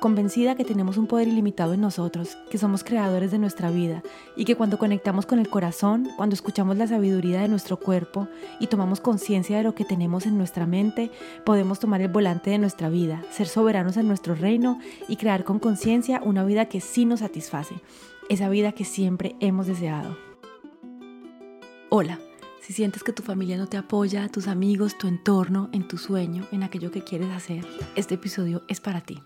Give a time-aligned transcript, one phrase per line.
[0.00, 4.02] convencida que tenemos un poder ilimitado en nosotros, que somos creadores de nuestra vida
[4.36, 8.28] y que cuando conectamos con el corazón, cuando escuchamos la sabiduría de nuestro cuerpo
[8.60, 11.10] y tomamos conciencia de lo que tenemos en nuestra mente,
[11.44, 14.78] podemos tomar el volante de nuestra vida, ser soberanos en nuestro reino
[15.08, 17.76] y crear con conciencia una vida que sí nos satisface,
[18.28, 20.16] esa vida que siempre hemos deseado.
[21.88, 22.18] Hola.
[22.60, 26.48] Si sientes que tu familia no te apoya, tus amigos, tu entorno, en tu sueño,
[26.50, 29.22] en aquello que quieres hacer, este episodio es para ti.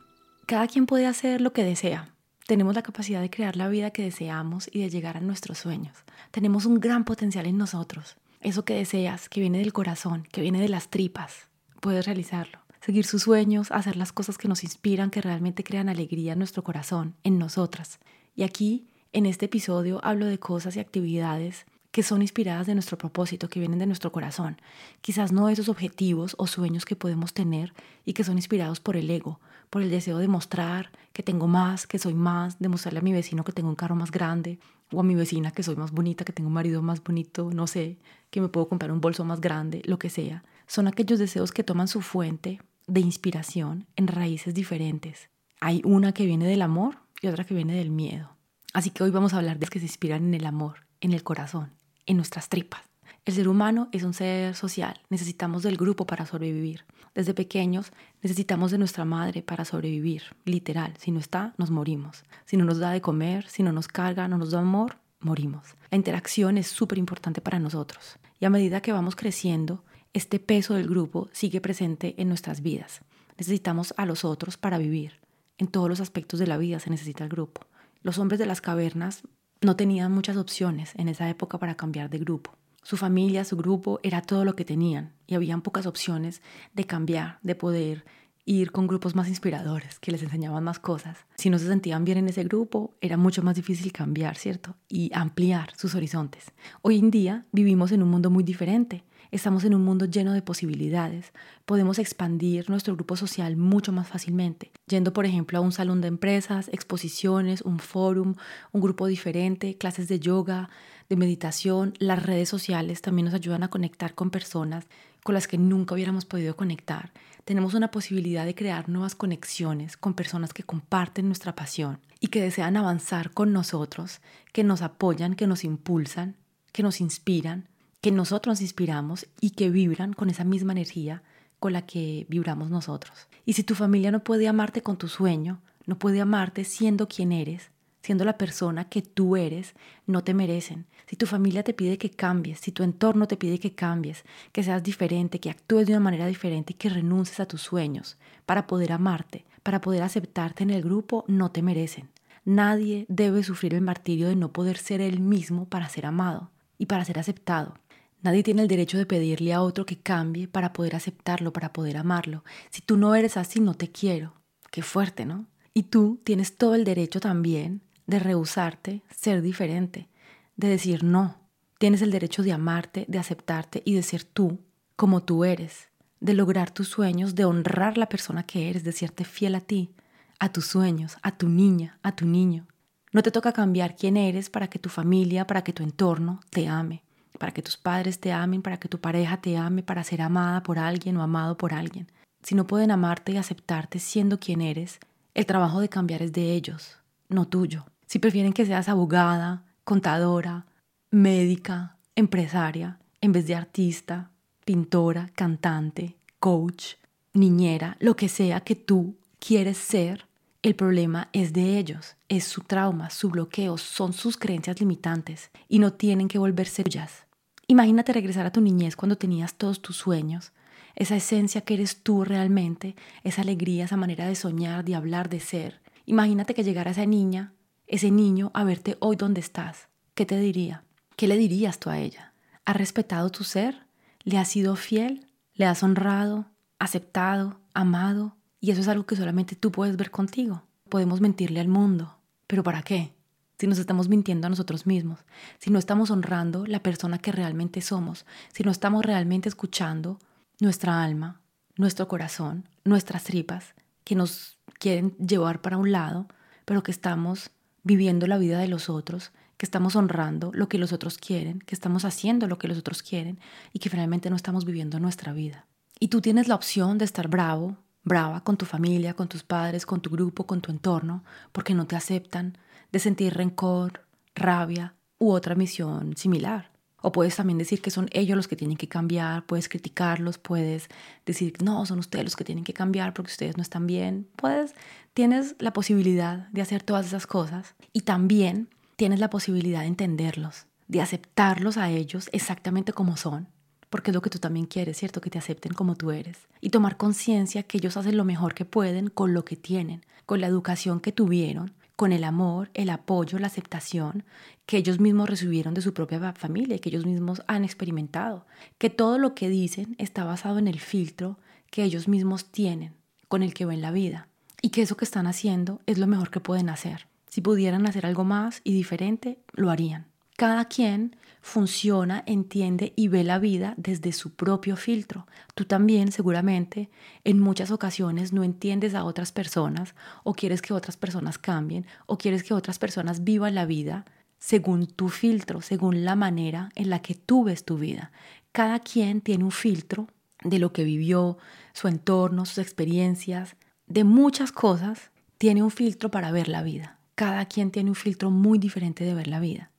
[0.51, 2.13] Cada quien puede hacer lo que desea.
[2.45, 5.97] Tenemos la capacidad de crear la vida que deseamos y de llegar a nuestros sueños.
[6.33, 8.17] Tenemos un gran potencial en nosotros.
[8.41, 11.47] Eso que deseas, que viene del corazón, que viene de las tripas,
[11.81, 12.59] puedes realizarlo.
[12.81, 16.65] Seguir sus sueños, hacer las cosas que nos inspiran, que realmente crean alegría en nuestro
[16.65, 18.01] corazón, en nosotras.
[18.35, 22.99] Y aquí, en este episodio, hablo de cosas y actividades que son inspiradas de nuestro
[22.99, 24.61] propósito, que vienen de nuestro corazón.
[25.01, 27.75] Quizás no esos objetivos o sueños que podemos tener
[28.05, 31.87] y que son inspirados por el ego, por el deseo de mostrar que tengo más,
[31.87, 34.59] que soy más, de mostrarle a mi vecino que tengo un carro más grande,
[34.93, 37.67] o a mi vecina que soy más bonita, que tengo un marido más bonito, no
[37.67, 37.99] sé,
[38.31, 40.45] que me puedo comprar un bolso más grande, lo que sea.
[40.67, 45.29] Son aquellos deseos que toman su fuente de inspiración en raíces diferentes.
[45.61, 48.37] Hay una que viene del amor y otra que viene del miedo.
[48.73, 51.13] Así que hoy vamos a hablar de las que se inspiran en el amor, en
[51.13, 51.80] el corazón
[52.11, 52.83] en nuestras tripas.
[53.25, 56.85] El ser humano es un ser social, necesitamos del grupo para sobrevivir.
[57.15, 60.95] Desde pequeños necesitamos de nuestra madre para sobrevivir, literal.
[60.99, 62.25] Si no está, nos morimos.
[62.47, 65.77] Si no nos da de comer, si no nos carga, no nos da amor, morimos.
[65.91, 68.19] La interacción es súper importante para nosotros.
[68.41, 73.03] Y a medida que vamos creciendo, este peso del grupo sigue presente en nuestras vidas.
[73.39, 75.21] Necesitamos a los otros para vivir.
[75.59, 77.61] En todos los aspectos de la vida se necesita el grupo.
[78.03, 79.23] Los hombres de las cavernas
[79.61, 82.57] no tenían muchas opciones en esa época para cambiar de grupo.
[82.83, 86.41] Su familia, su grupo era todo lo que tenían y habían pocas opciones
[86.73, 88.05] de cambiar, de poder
[88.47, 91.19] ir con grupos más inspiradores, que les enseñaban más cosas.
[91.37, 94.77] Si no se sentían bien en ese grupo, era mucho más difícil cambiar, ¿cierto?
[94.89, 96.53] Y ampliar sus horizontes.
[96.81, 99.05] Hoy en día vivimos en un mundo muy diferente.
[99.31, 101.33] Estamos en un mundo lleno de posibilidades.
[101.65, 106.09] Podemos expandir nuestro grupo social mucho más fácilmente, yendo por ejemplo a un salón de
[106.09, 108.35] empresas, exposiciones, un fórum,
[108.73, 110.69] un grupo diferente, clases de yoga,
[111.09, 111.95] de meditación.
[112.01, 114.87] Las redes sociales también nos ayudan a conectar con personas
[115.23, 117.13] con las que nunca hubiéramos podido conectar.
[117.45, 122.43] Tenemos una posibilidad de crear nuevas conexiones con personas que comparten nuestra pasión y que
[122.43, 124.21] desean avanzar con nosotros,
[124.53, 126.37] que nos apoyan, que nos impulsan,
[126.73, 127.69] que nos inspiran
[128.01, 131.23] que nosotros nos inspiramos y que vibran con esa misma energía
[131.59, 133.29] con la que vibramos nosotros.
[133.45, 137.33] Y si tu familia no puede amarte con tu sueño, no puede amarte siendo quien
[137.33, 137.71] eres,
[138.03, 139.75] siendo la persona que tú eres,
[140.07, 140.87] no te merecen.
[141.07, 144.63] Si tu familia te pide que cambies, si tu entorno te pide que cambies, que
[144.63, 148.17] seas diferente, que actúes de una manera diferente y que renuncies a tus sueños
[148.47, 152.09] para poder amarte, para poder aceptarte en el grupo, no te merecen.
[152.45, 156.87] Nadie debe sufrir el martirio de no poder ser él mismo para ser amado y
[156.87, 157.75] para ser aceptado.
[158.23, 161.97] Nadie tiene el derecho de pedirle a otro que cambie para poder aceptarlo, para poder
[161.97, 162.45] amarlo.
[162.71, 164.35] Si tú no eres así, no te quiero.
[164.71, 165.47] Qué fuerte, ¿no?
[165.73, 170.09] Y tú tienes todo el derecho también de rehusarte, ser diferente,
[170.57, 171.39] de decir no.
[171.79, 174.59] Tienes el derecho de amarte, de aceptarte y de ser tú
[174.97, 175.89] como tú eres,
[176.21, 179.95] de lograr tus sueños, de honrar la persona que eres, de serte fiel a ti,
[180.39, 182.67] a tus sueños, a tu niña, a tu niño.
[183.13, 186.69] No te toca cambiar quién eres para que tu familia, para que tu entorno te
[186.69, 187.03] ame
[187.41, 190.63] para que tus padres te amen, para que tu pareja te ame, para ser amada
[190.63, 192.07] por alguien o amado por alguien.
[192.43, 195.01] Si no pueden amarte y aceptarte siendo quien eres,
[195.33, 196.99] el trabajo de cambiar es de ellos,
[197.31, 197.87] no tuyo.
[198.07, 200.67] Si prefieren que seas abogada, contadora,
[201.11, 204.31] médica, empresaria, en vez de artista,
[204.67, 206.97] pintora, cantante, coach,
[207.33, 210.27] niñera, lo que sea que tú quieres ser,
[210.63, 215.79] el problema es de ellos, es su trauma, su bloqueo, son sus creencias limitantes y
[215.79, 217.30] no tienen que volverse tuyas.
[217.71, 220.51] Imagínate regresar a tu niñez cuando tenías todos tus sueños,
[220.97, 225.39] esa esencia que eres tú realmente, esa alegría, esa manera de soñar, de hablar, de
[225.39, 225.81] ser.
[226.05, 227.53] Imagínate que llegara esa niña,
[227.87, 229.87] ese niño, a verte hoy donde estás.
[230.17, 230.83] ¿Qué te diría?
[231.15, 232.33] ¿Qué le dirías tú a ella?
[232.65, 233.87] ¿Has respetado tu ser?
[234.25, 235.29] ¿Le has sido fiel?
[235.55, 236.47] ¿Le has honrado?
[236.81, 237.61] ¿Aceptado?
[237.73, 238.37] ¿Amado?
[238.59, 240.65] Y eso es algo que solamente tú puedes ver contigo.
[240.89, 242.19] Podemos mentirle al mundo.
[242.49, 243.15] ¿Pero para qué?
[243.61, 245.19] Si nos estamos mintiendo a nosotros mismos,
[245.59, 248.25] si no estamos honrando la persona que realmente somos,
[248.55, 250.19] si no estamos realmente escuchando
[250.61, 251.43] nuestra alma,
[251.77, 256.27] nuestro corazón, nuestras tripas, que nos quieren llevar para un lado,
[256.65, 257.51] pero que estamos
[257.83, 261.75] viviendo la vida de los otros, que estamos honrando lo que los otros quieren, que
[261.75, 263.39] estamos haciendo lo que los otros quieren
[263.75, 265.67] y que finalmente no estamos viviendo nuestra vida.
[265.99, 269.87] Y tú tienes la opción de estar bravo, brava con tu familia, con tus padres,
[269.87, 272.59] con tu grupo, con tu entorno, porque no te aceptan,
[272.93, 274.05] de sentir rencor,
[274.35, 276.71] rabia u otra misión similar.
[277.03, 280.89] O puedes también decir que son ellos los que tienen que cambiar, puedes criticarlos, puedes
[281.25, 284.29] decir, no, son ustedes los que tienen que cambiar porque ustedes no están bien.
[284.37, 284.75] Puedes,
[285.15, 290.67] tienes la posibilidad de hacer todas esas cosas y también tienes la posibilidad de entenderlos,
[290.89, 293.49] de aceptarlos a ellos exactamente como son,
[293.91, 295.21] porque es lo que tú también quieres, ¿cierto?
[295.21, 296.39] Que te acepten como tú eres.
[296.61, 300.41] Y tomar conciencia que ellos hacen lo mejor que pueden con lo que tienen, con
[300.41, 304.25] la educación que tuvieron, con el amor, el apoyo, la aceptación
[304.65, 308.47] que ellos mismos recibieron de su propia familia y que ellos mismos han experimentado.
[308.79, 311.39] Que todo lo que dicen está basado en el filtro
[311.71, 312.95] que ellos mismos tienen,
[313.29, 314.29] con el que ven la vida.
[314.63, 317.07] Y que eso que están haciendo es lo mejor que pueden hacer.
[317.29, 320.07] Si pudieran hacer algo más y diferente, lo harían.
[320.37, 325.27] Cada quien funciona, entiende y ve la vida desde su propio filtro.
[325.55, 326.91] Tú también seguramente
[327.25, 332.19] en muchas ocasiones no entiendes a otras personas o quieres que otras personas cambien o
[332.19, 334.05] quieres que otras personas vivan la vida
[334.39, 338.11] según tu filtro, según la manera en la que tú ves tu vida.
[338.53, 340.09] Cada quien tiene un filtro
[340.43, 341.39] de lo que vivió,
[341.73, 346.99] su entorno, sus experiencias, de muchas cosas, tiene un filtro para ver la vida.
[347.15, 349.70] Cada quien tiene un filtro muy diferente de ver la vida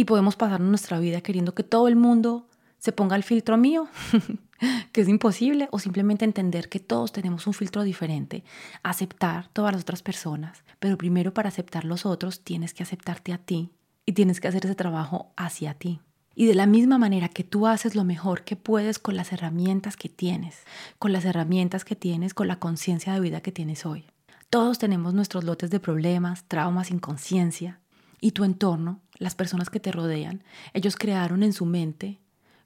[0.00, 2.48] y podemos pasar nuestra vida queriendo que todo el mundo
[2.78, 3.86] se ponga el filtro mío,
[4.92, 8.42] que es imposible, o simplemente entender que todos tenemos un filtro diferente,
[8.82, 13.36] aceptar todas las otras personas, pero primero para aceptar los otros tienes que aceptarte a
[13.36, 13.72] ti
[14.06, 16.00] y tienes que hacer ese trabajo hacia ti.
[16.34, 19.98] Y de la misma manera que tú haces lo mejor que puedes con las herramientas
[19.98, 20.60] que tienes,
[20.98, 24.06] con las herramientas que tienes, con la conciencia de vida que tienes hoy.
[24.48, 27.80] Todos tenemos nuestros lotes de problemas, traumas, inconsciencia,
[28.20, 32.20] y tu entorno, las personas que te rodean, ellos crearon en su mente,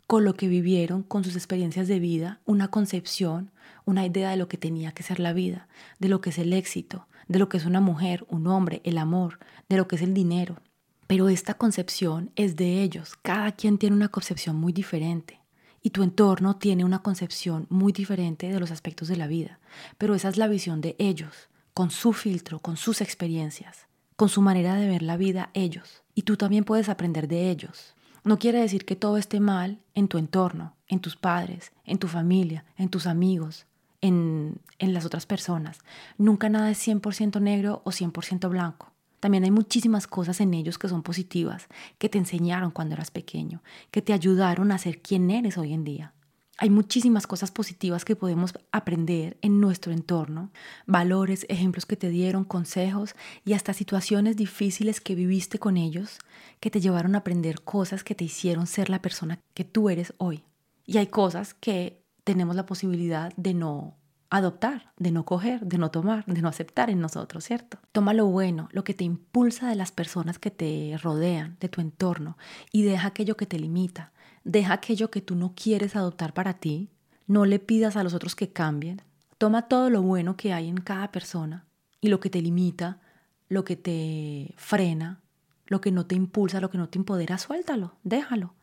[0.06, 3.50] con lo que vivieron, con sus experiencias de vida, una concepción,
[3.84, 5.68] una idea de lo que tenía que ser la vida,
[5.98, 8.98] de lo que es el éxito, de lo que es una mujer, un hombre, el
[8.98, 10.60] amor, de lo que es el dinero.
[11.06, 15.40] Pero esta concepción es de ellos, cada quien tiene una concepción muy diferente.
[15.82, 19.60] Y tu entorno tiene una concepción muy diferente de los aspectos de la vida,
[19.98, 23.86] pero esa es la visión de ellos, con su filtro, con sus experiencias
[24.16, 26.02] con su manera de ver la vida ellos.
[26.14, 27.94] Y tú también puedes aprender de ellos.
[28.22, 32.08] No quiere decir que todo esté mal en tu entorno, en tus padres, en tu
[32.08, 33.66] familia, en tus amigos,
[34.00, 35.78] en, en las otras personas.
[36.16, 38.92] Nunca nada es 100% negro o 100% blanco.
[39.20, 41.68] También hay muchísimas cosas en ellos que son positivas,
[41.98, 45.84] que te enseñaron cuando eras pequeño, que te ayudaron a ser quien eres hoy en
[45.84, 46.12] día.
[46.58, 50.52] Hay muchísimas cosas positivas que podemos aprender en nuestro entorno,
[50.86, 56.18] valores, ejemplos que te dieron, consejos y hasta situaciones difíciles que viviste con ellos
[56.60, 60.14] que te llevaron a aprender cosas que te hicieron ser la persona que tú eres
[60.18, 60.44] hoy.
[60.86, 63.96] Y hay cosas que tenemos la posibilidad de no
[64.30, 67.78] adoptar, de no coger, de no tomar, de no aceptar en nosotros, ¿cierto?
[67.92, 71.80] Toma lo bueno, lo que te impulsa de las personas que te rodean, de tu
[71.80, 72.36] entorno,
[72.72, 74.12] y deja aquello que te limita.
[74.44, 76.90] Deja aquello que tú no quieres adoptar para ti.
[77.26, 79.02] No le pidas a los otros que cambien.
[79.38, 81.64] Toma todo lo bueno que hay en cada persona
[82.00, 83.00] y lo que te limita,
[83.48, 85.20] lo que te frena,
[85.66, 88.54] lo que no te impulsa, lo que no te empodera, suéltalo, déjalo.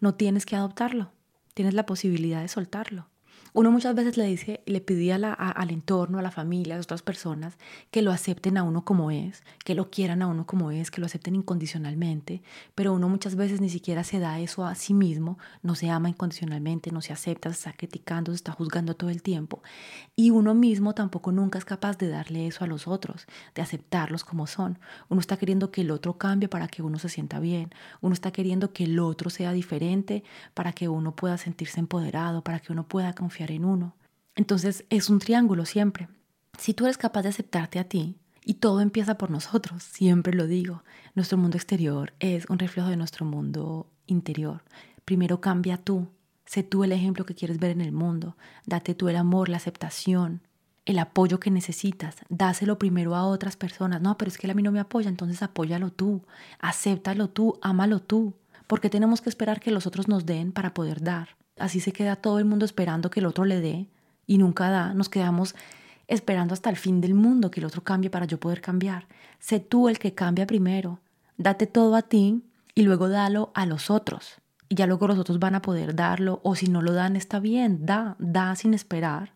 [0.00, 1.12] No tienes que adoptarlo.
[1.54, 3.09] Tienes la posibilidad de soltarlo.
[3.52, 7.58] Uno muchas veces le dice, le pide al entorno, a la familia, a otras personas
[7.90, 11.00] que lo acepten a uno como es, que lo quieran a uno como es, que
[11.00, 12.42] lo acepten incondicionalmente,
[12.74, 16.08] pero uno muchas veces ni siquiera se da eso a sí mismo, no se ama
[16.08, 19.62] incondicionalmente, no se acepta, se está criticando, se está juzgando todo el tiempo.
[20.14, 24.24] Y uno mismo tampoco nunca es capaz de darle eso a los otros, de aceptarlos
[24.24, 24.78] como son.
[25.08, 28.30] Uno está queriendo que el otro cambie para que uno se sienta bien, uno está
[28.30, 30.22] queriendo que el otro sea diferente
[30.54, 33.96] para que uno pueda sentirse empoderado, para que uno pueda confiar en uno.
[34.34, 36.08] Entonces es un triángulo siempre.
[36.58, 40.46] Si tú eres capaz de aceptarte a ti, y todo empieza por nosotros, siempre lo
[40.46, 40.82] digo,
[41.14, 44.62] nuestro mundo exterior es un reflejo de nuestro mundo interior.
[45.04, 46.08] Primero cambia tú,
[46.46, 49.58] sé tú el ejemplo que quieres ver en el mundo, date tú el amor, la
[49.58, 50.40] aceptación,
[50.86, 54.00] el apoyo que necesitas, dáselo primero a otras personas.
[54.00, 56.22] No, pero es que a mí no me apoya, entonces apóyalo tú,
[56.58, 58.34] acéptalo tú, ámalo tú,
[58.66, 62.16] porque tenemos que esperar que los otros nos den para poder dar así se queda
[62.16, 63.86] todo el mundo esperando que el otro le dé
[64.26, 65.54] y nunca da, nos quedamos
[66.06, 69.06] esperando hasta el fin del mundo que el otro cambie para yo poder cambiar.
[69.38, 71.00] Sé tú el que cambia primero,
[71.36, 72.42] date todo a ti
[72.74, 74.40] y luego dalo a los otros.
[74.68, 77.40] Y ya luego los otros van a poder darlo o si no lo dan está
[77.40, 79.32] bien, da, da sin esperar.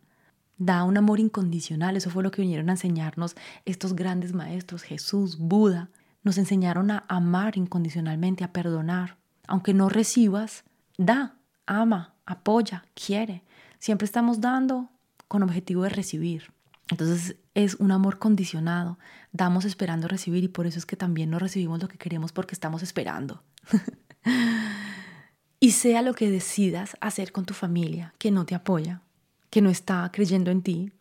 [0.57, 1.97] Da un amor incondicional.
[1.97, 5.90] Eso fue lo que vinieron a enseñarnos estos grandes maestros, Jesús, Buda.
[6.23, 9.16] Nos enseñaron a amar incondicionalmente, a perdonar.
[9.49, 10.62] Aunque no recibas,
[10.97, 13.43] da, ama, apoya, quiere.
[13.78, 14.90] Siempre estamos dando
[15.28, 16.52] con objetivo de recibir.
[16.90, 18.99] Entonces es un amor condicionado.
[19.33, 22.54] Damos esperando recibir y por eso es que también no recibimos lo que queremos porque
[22.54, 23.43] estamos esperando.
[25.61, 29.02] y sea lo que decidas hacer con tu familia que no te apoya,
[29.50, 30.93] que no está creyendo en ti,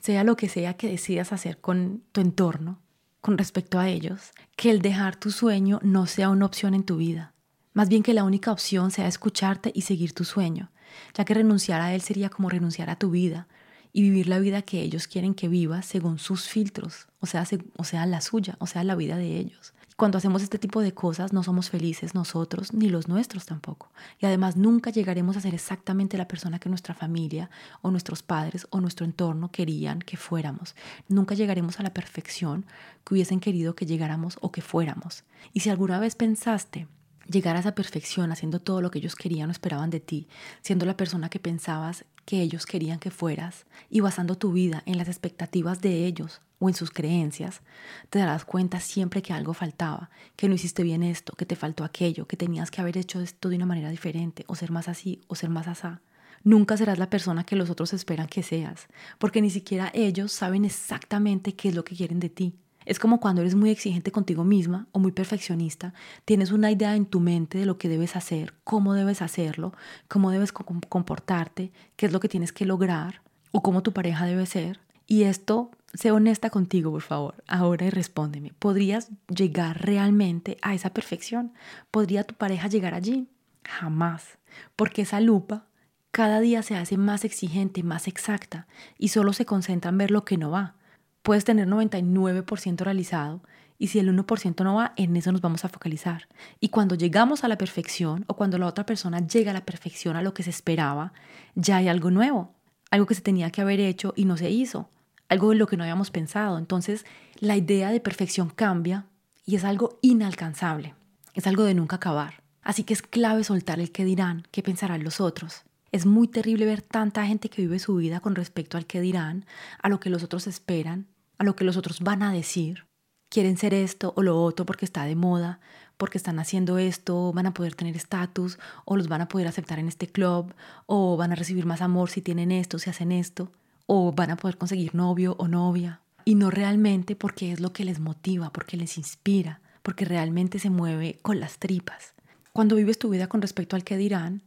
[0.00, 2.80] sea lo que sea que decidas hacer con tu entorno,
[3.20, 6.96] con respecto a ellos, que el dejar tu sueño no sea una opción en tu
[6.96, 7.32] vida.
[7.72, 10.70] Más bien que la única opción sea escucharte y seguir tu sueño,
[11.14, 13.46] ya que renunciar a él sería como renunciar a tu vida,
[13.92, 17.84] y vivir la vida que ellos quieren que vivas según sus filtros, o sea, o
[17.84, 19.74] sea, la suya, o sea, la vida de ellos.
[19.96, 23.92] Cuando hacemos este tipo de cosas no somos felices nosotros ni los nuestros tampoco.
[24.18, 27.50] Y además nunca llegaremos a ser exactamente la persona que nuestra familia
[27.82, 30.74] o nuestros padres o nuestro entorno querían que fuéramos.
[31.08, 32.64] Nunca llegaremos a la perfección
[33.04, 35.24] que hubiesen querido que llegáramos o que fuéramos.
[35.52, 36.88] Y si alguna vez pensaste
[37.32, 40.28] llegar a esa perfección haciendo todo lo que ellos querían o esperaban de ti,
[40.60, 44.98] siendo la persona que pensabas que ellos querían que fueras y basando tu vida en
[44.98, 47.62] las expectativas de ellos o en sus creencias,
[48.10, 51.82] te darás cuenta siempre que algo faltaba, que no hiciste bien esto, que te faltó
[51.82, 55.20] aquello, que tenías que haber hecho esto de una manera diferente o ser más así
[55.26, 56.02] o ser más asá.
[56.44, 60.64] Nunca serás la persona que los otros esperan que seas, porque ni siquiera ellos saben
[60.64, 62.54] exactamente qué es lo que quieren de ti.
[62.84, 67.06] Es como cuando eres muy exigente contigo misma o muy perfeccionista, tienes una idea en
[67.06, 69.72] tu mente de lo que debes hacer, cómo debes hacerlo,
[70.08, 73.22] cómo debes comportarte, qué es lo que tienes que lograr
[73.52, 74.80] o cómo tu pareja debe ser.
[75.06, 78.52] Y esto, sé honesta contigo, por favor, ahora y respóndeme.
[78.58, 81.52] ¿Podrías llegar realmente a esa perfección?
[81.90, 83.28] ¿Podría tu pareja llegar allí?
[83.64, 84.38] Jamás,
[84.74, 85.66] porque esa lupa
[86.10, 88.66] cada día se hace más exigente, más exacta,
[88.98, 90.74] y solo se concentra en ver lo que no va
[91.22, 93.42] puedes tener 99% realizado
[93.78, 96.28] y si el 1% no va, en eso nos vamos a focalizar.
[96.60, 100.14] Y cuando llegamos a la perfección o cuando la otra persona llega a la perfección,
[100.14, 101.12] a lo que se esperaba,
[101.56, 102.54] ya hay algo nuevo,
[102.90, 104.88] algo que se tenía que haber hecho y no se hizo,
[105.28, 106.58] algo en lo que no habíamos pensado.
[106.58, 107.04] Entonces,
[107.40, 109.06] la idea de perfección cambia
[109.44, 110.94] y es algo inalcanzable,
[111.34, 112.42] es algo de nunca acabar.
[112.62, 115.64] Así que es clave soltar el que dirán, qué pensarán los otros.
[115.92, 119.46] Es muy terrible ver tanta gente que vive su vida con respecto al que dirán,
[119.80, 121.06] a lo que los otros esperan
[121.42, 122.86] a lo que los otros van a decir.
[123.28, 125.58] Quieren ser esto o lo otro porque está de moda,
[125.96, 129.80] porque están haciendo esto, van a poder tener estatus, o los van a poder aceptar
[129.80, 130.54] en este club,
[130.86, 133.50] o van a recibir más amor si tienen esto, si hacen esto,
[133.86, 136.00] o van a poder conseguir novio o novia.
[136.24, 140.70] Y no realmente porque es lo que les motiva, porque les inspira, porque realmente se
[140.70, 142.14] mueve con las tripas.
[142.52, 144.42] Cuando vives tu vida con respecto al que dirán,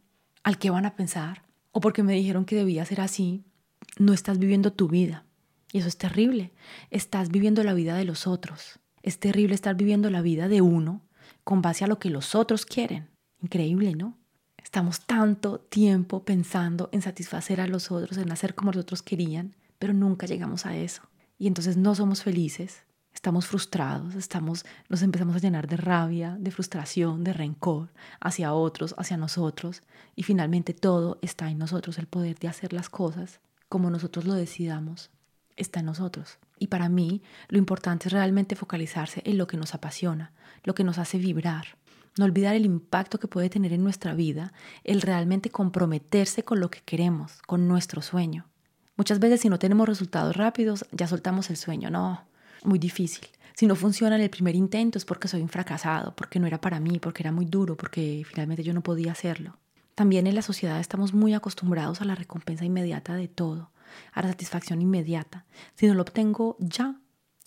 [0.46, 3.44] al que van a pensar, o porque me dijeron que debía ser así,
[3.98, 5.26] no estás viviendo tu vida.
[5.74, 6.54] Y eso es terrible.
[6.92, 8.80] Estás viviendo la vida de los otros.
[9.02, 11.02] Es terrible estar viviendo la vida de uno
[11.44, 13.10] con base a lo que los otros quieren.
[13.42, 14.20] Increíble, ¿no?
[14.64, 19.56] Estamos tanto tiempo pensando en satisfacer a los otros, en hacer como los otros querían,
[19.80, 21.02] pero nunca llegamos a eso.
[21.40, 22.84] Y entonces no somos felices,
[23.26, 27.90] estamos frustrados, estamos, nos empezamos a llenar de rabia, de frustración, de rencor
[28.20, 29.82] hacia otros, hacia nosotros,
[30.16, 34.36] y finalmente todo está en nosotros, el poder de hacer las cosas como nosotros lo
[34.36, 35.10] decidamos
[35.56, 36.38] está en nosotros.
[36.60, 40.32] Y para mí lo importante es realmente focalizarse en lo que nos apasiona,
[40.64, 41.80] lo que nos hace vibrar.
[42.20, 44.54] No olvidar el impacto que puede tener en nuestra vida
[44.84, 48.46] el realmente comprometerse con lo que queremos, con nuestro sueño.
[48.98, 51.90] Muchas veces si no tenemos resultados rápidos, ya soltamos el sueño.
[51.90, 52.24] No,
[52.66, 53.28] muy difícil.
[53.56, 56.60] Si no funciona en el primer intento es porque soy un fracasado, porque no era
[56.60, 59.58] para mí, porque era muy duro, porque finalmente yo no podía hacerlo.
[59.96, 63.72] También en la sociedad estamos muy acostumbrados a la recompensa inmediata de todo
[64.14, 65.46] a la satisfacción inmediata.
[65.76, 67.00] Si no lo obtengo ya,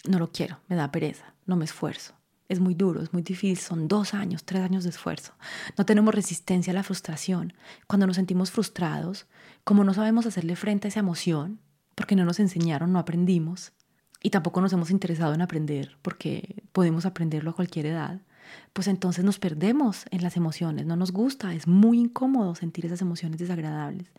[0.06, 2.14] no lo quiero, me da pereza, no me esfuerzo.
[2.48, 5.34] Es muy duro, es muy difícil, son dos años, tres años de esfuerzo.
[5.76, 7.52] No tenemos resistencia a la frustración.
[7.86, 9.26] Cuando nos sentimos frustrados,
[9.64, 11.60] como no sabemos hacerle frente a esa emoción,
[11.94, 13.72] porque no nos enseñaron, no aprendimos,
[14.22, 18.20] y tampoco nos hemos interesado en aprender, porque podemos aprenderlo a cualquier edad,
[18.72, 23.02] pues entonces nos perdemos en las emociones, no nos gusta, es muy incómodo sentir esas
[23.02, 24.10] emociones desagradables.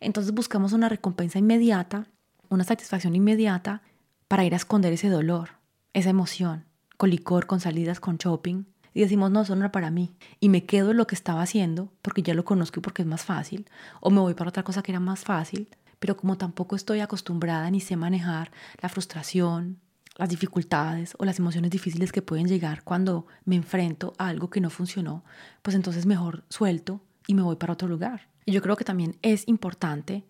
[0.00, 2.06] Entonces buscamos una recompensa inmediata,
[2.48, 3.82] una satisfacción inmediata
[4.28, 5.50] para ir a esconder ese dolor,
[5.92, 6.64] esa emoción,
[6.96, 8.64] con licor, con salidas, con shopping.
[8.94, 10.16] Y decimos, no, eso no era para mí.
[10.40, 13.08] Y me quedo en lo que estaba haciendo porque ya lo conozco y porque es
[13.08, 13.68] más fácil.
[14.00, 15.68] O me voy para otra cosa que era más fácil.
[15.98, 18.50] Pero como tampoco estoy acostumbrada ni sé manejar
[18.80, 19.78] la frustración,
[20.16, 24.60] las dificultades o las emociones difíciles que pueden llegar cuando me enfrento a algo que
[24.60, 25.24] no funcionó,
[25.62, 28.28] pues entonces mejor suelto y me voy para otro lugar.
[28.44, 30.24] Y yo creo que también es importante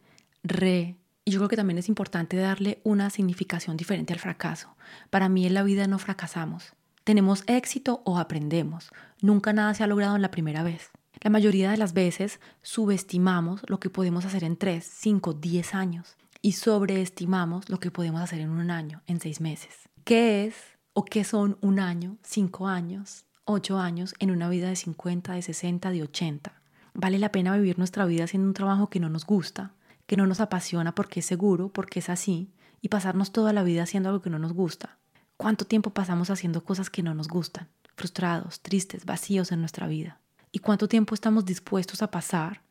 [1.29, 4.77] Y yo creo que también es importante darle una significación diferente al fracaso.
[5.11, 6.73] Para mí en la vida no fracasamos.
[7.03, 8.91] Tenemos éxito o aprendemos.
[9.21, 10.91] Nunca nada se ha logrado en la primera vez.
[11.21, 16.17] La mayoría de las veces subestimamos lo que podemos hacer en 3, 5, 10 años
[16.47, 19.89] y sobreestimamos lo que podemos hacer en un año, en seis meses.
[20.05, 20.55] ¿Qué es
[20.93, 25.43] o qué son un año, cinco años, ocho años en una vida de 50, de
[25.43, 26.63] 60, de 80?
[26.95, 29.75] ¿Vale la pena vivir nuestra vida haciendo un trabajo que no nos gusta,
[30.07, 33.83] que no nos apasiona porque es seguro, porque es así, y pasarnos toda la vida
[33.83, 34.99] haciendo algo que no nos gusta?
[35.37, 40.21] ¿Cuánto tiempo pasamos haciendo cosas que no nos gustan, frustrados, tristes, vacíos en nuestra vida?
[40.57, 42.63] ¿Y cuánto tiempo estamos dispuestos a pasar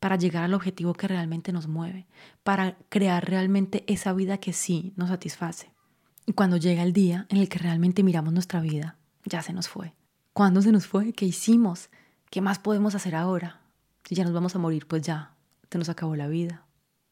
[0.00, 2.06] para llegar al objetivo que realmente nos mueve,
[2.42, 5.70] para crear realmente esa vida que sí nos satisface.
[6.24, 8.96] Y cuando llega el día en el que realmente miramos nuestra vida,
[9.26, 9.92] ya se nos fue.
[10.32, 11.12] ¿Cuándo se nos fue?
[11.12, 11.90] ¿Qué hicimos?
[12.30, 13.60] ¿Qué más podemos hacer ahora?
[14.04, 15.34] Si ya nos vamos a morir, pues ya,
[15.70, 16.64] se nos acabó la vida.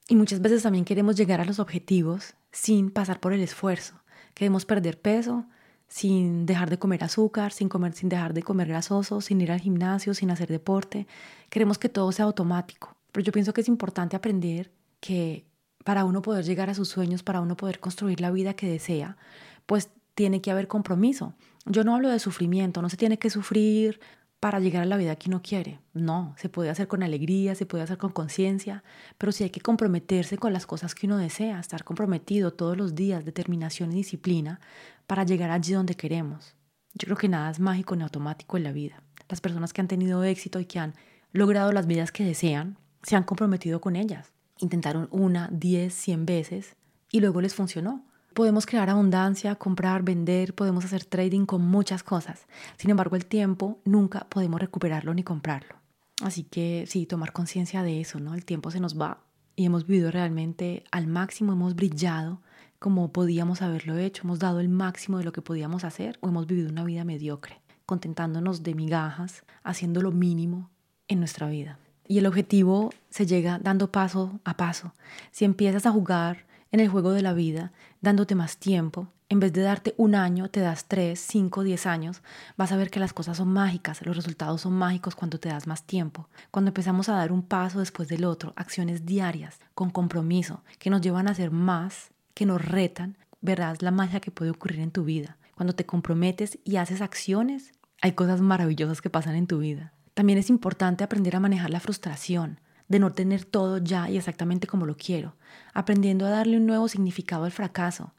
[0.08, 4.00] Y muchas veces también queremos llegar a los objetivos sin pasar por el esfuerzo.
[4.32, 5.44] Queremos perder peso
[5.92, 9.60] sin dejar de comer azúcar, sin comer, sin dejar de comer grasoso, sin ir al
[9.60, 11.06] gimnasio, sin hacer deporte.
[11.50, 12.96] Queremos que todo sea automático.
[13.12, 15.44] Pero yo pienso que es importante aprender que
[15.84, 19.18] para uno poder llegar a sus sueños, para uno poder construir la vida que desea,
[19.66, 21.34] pues tiene que haber compromiso.
[21.66, 24.00] Yo no hablo de sufrimiento, no se tiene que sufrir
[24.42, 25.78] para llegar a la vida que uno quiere.
[25.94, 28.82] No, se puede hacer con alegría, se puede hacer con conciencia,
[29.16, 32.96] pero sí hay que comprometerse con las cosas que uno desea, estar comprometido todos los
[32.96, 34.58] días, determinación y disciplina
[35.06, 36.56] para llegar allí donde queremos.
[36.92, 39.04] Yo creo que nada es mágico ni automático en la vida.
[39.28, 40.94] Las personas que han tenido éxito y que han
[41.30, 44.32] logrado las vidas que desean, se han comprometido con ellas.
[44.58, 46.74] Intentaron una, diez, cien veces
[47.12, 48.04] y luego les funcionó.
[48.34, 52.46] Podemos crear abundancia, comprar, vender, podemos hacer trading con muchas cosas.
[52.76, 55.76] Sin embargo, el tiempo nunca podemos recuperarlo ni comprarlo.
[56.22, 58.34] Así que sí, tomar conciencia de eso, ¿no?
[58.34, 59.18] El tiempo se nos va
[59.56, 62.40] y hemos vivido realmente al máximo, hemos brillado
[62.78, 66.46] como podíamos haberlo hecho, hemos dado el máximo de lo que podíamos hacer o hemos
[66.46, 70.70] vivido una vida mediocre, contentándonos de migajas, haciendo lo mínimo
[71.06, 71.78] en nuestra vida.
[72.08, 74.94] Y el objetivo se llega dando paso a paso.
[75.30, 79.08] Si empiezas a jugar en el juego de la vida, dándote más tiempo.
[79.28, 82.22] En vez de darte un año, te das tres, cinco, diez años.
[82.56, 85.66] Vas a ver que las cosas son mágicas, los resultados son mágicos cuando te das
[85.66, 86.28] más tiempo.
[86.50, 91.00] Cuando empezamos a dar un paso después del otro, acciones diarias, con compromiso, que nos
[91.00, 95.04] llevan a hacer más, que nos retan, verás la magia que puede ocurrir en tu
[95.04, 95.36] vida.
[95.54, 99.92] Cuando te comprometes y haces acciones, hay cosas maravillosas que pasan en tu vida.
[100.14, 102.60] También es importante aprender a manejar la frustración,
[102.92, 105.34] de no tener todo ya y exactamente como lo quiero,
[105.72, 108.12] aprendiendo a darle un nuevo significado al fracaso,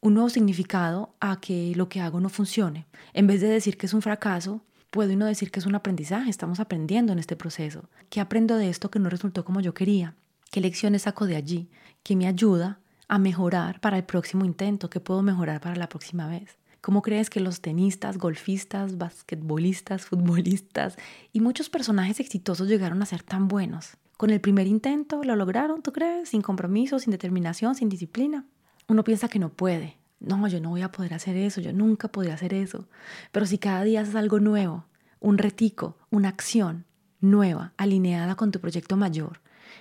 [0.00, 2.86] un nuevo significado a que lo que hago no funcione.
[3.12, 6.30] En vez de decir que es un fracaso, puedo no decir que es un aprendizaje,
[6.30, 7.90] estamos aprendiendo en este proceso.
[8.08, 10.14] ¿Qué aprendo de esto que no resultó como yo quería?
[10.50, 11.68] ¿Qué lecciones saco de allí?
[12.02, 14.88] ¿Qué me ayuda a mejorar para el próximo intento?
[14.88, 16.56] ¿Qué puedo mejorar para la próxima vez?
[16.80, 20.96] ¿Cómo crees que los tenistas, golfistas, basquetbolistas, futbolistas
[21.30, 23.98] y muchos personajes exitosos llegaron a ser tan buenos?
[24.16, 26.28] Con el primer intento lo lograron, ¿tú crees?
[26.28, 28.46] Sin compromiso, sin determinación, sin disciplina.
[28.86, 29.98] Uno piensa que no puede.
[30.20, 32.88] No, yo no voy a poder hacer eso, yo nunca podré hacer eso.
[33.32, 34.86] Pero si cada día haces algo nuevo,
[35.20, 36.86] un retico, una acción
[37.20, 39.40] nueva, alineada con tu proyecto mayor,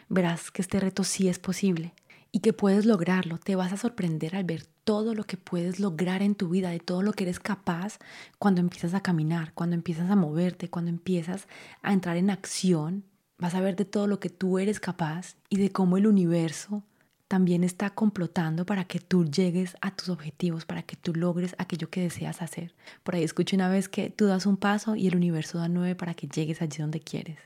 [0.09, 1.93] verás que este reto sí es posible
[2.31, 3.37] y que puedes lograrlo.
[3.37, 6.79] Te vas a sorprender al ver todo lo que puedes lograr en tu vida, de
[6.79, 7.99] todo lo que eres capaz
[8.39, 11.47] cuando empiezas a caminar, cuando empiezas a moverte, cuando empiezas
[11.83, 13.05] a entrar en acción
[13.43, 16.81] Vas a ver de todo lo que tú eres capaz y de cómo el universo
[17.27, 21.89] también está complotando para que tú llegues a tus objetivos, para que tú logres aquello
[21.89, 22.73] que deseas hacer.
[23.03, 25.93] Por ahí escuché una vez que tú das un paso y el universo da nueve
[25.93, 27.37] para que llegues allí donde quieres.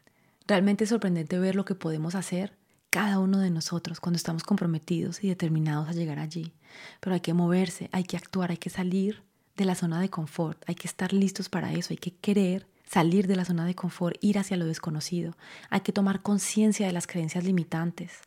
[0.45, 2.53] Realmente es sorprendente ver lo que podemos hacer
[2.91, 6.53] cada uno de nosotros cuando estamos comprometidos y determinados a llegar allí.
[6.99, 9.23] Pero hay que moverse, hay que actuar, hay que salir
[9.55, 13.27] de la zona de confort, hay que estar listos para eso, hay que querer salir
[13.27, 15.35] de la zona de confort, ir hacia lo desconocido.
[15.69, 18.21] Hay que tomar conciencia de las creencias limitantes.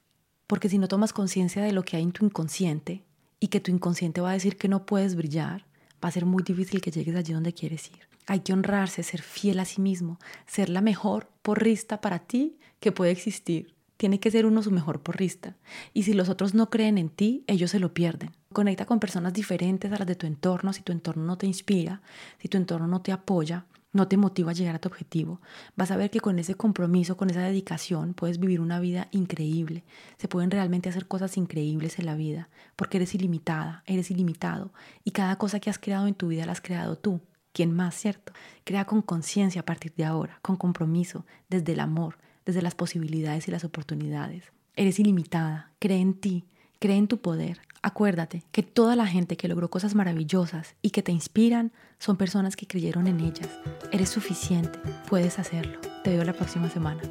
[0.46, 3.04] Porque si no tomas conciencia de lo que hay en tu inconsciente
[3.38, 5.64] y que tu inconsciente va a decir que no puedes brillar,
[6.04, 8.08] va a ser muy difícil que llegues allí donde quieres ir.
[8.26, 12.92] Hay que honrarse, ser fiel a sí mismo, ser la mejor porrista para ti que
[12.92, 13.74] puede existir.
[13.96, 15.56] Tiene que ser uno su mejor porrista.
[15.92, 18.30] Y si los otros no creen en ti, ellos se lo pierden.
[18.52, 20.72] Conecta con personas diferentes a las de tu entorno.
[20.72, 22.00] Si tu entorno no te inspira,
[22.38, 25.40] si tu entorno no te apoya, no te motiva a llegar a tu objetivo,
[25.76, 29.84] vas a ver que con ese compromiso, con esa dedicación, puedes vivir una vida increíble.
[30.16, 34.72] Se pueden realmente hacer cosas increíbles en la vida, porque eres ilimitada, eres ilimitado,
[35.04, 37.20] y cada cosa que has creado en tu vida la has creado tú.
[37.52, 38.32] ¿Quién más, cierto?
[38.64, 43.48] Crea con conciencia a partir de ahora, con compromiso, desde el amor, desde las posibilidades
[43.48, 44.44] y las oportunidades.
[44.76, 46.44] Eres ilimitada, cree en ti,
[46.80, 47.60] Cree en tu poder.
[47.82, 52.56] Acuérdate que toda la gente que logró cosas maravillosas y que te inspiran son personas
[52.56, 53.50] que creyeron en ellas.
[53.92, 54.78] Eres suficiente.
[55.06, 55.78] Puedes hacerlo.
[56.04, 57.02] Te veo la próxima semana.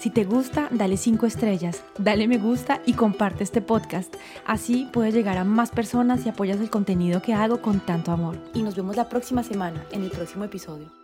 [0.00, 4.12] Si te gusta, dale 5 estrellas, dale me gusta y comparte este podcast.
[4.44, 8.36] Así puedes llegar a más personas y apoyas el contenido que hago con tanto amor.
[8.52, 10.99] Y nos vemos la próxima semana en el próximo episodio.